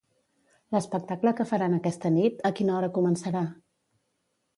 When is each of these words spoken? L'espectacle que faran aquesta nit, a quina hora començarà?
L'espectacle 0.75 1.33
que 1.39 1.45
faran 1.51 1.75
aquesta 1.77 2.11
nit, 2.15 2.41
a 2.49 2.53
quina 2.61 2.73
hora 2.79 2.89
començarà? 2.97 3.43